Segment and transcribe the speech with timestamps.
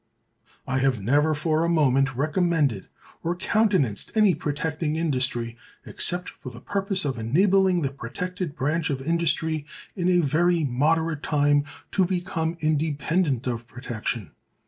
[0.65, 2.87] I have never for a moment recommended
[3.21, 8.99] or countenanced any protecting industry except for the purpose of enabling the protected branch of
[9.03, 9.63] industry,
[9.95, 14.31] in a very moderate time, to become independent of protection.